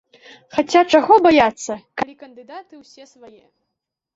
[0.55, 3.45] Хаця чаго баяцца, калі кандыдаты ўсе свае.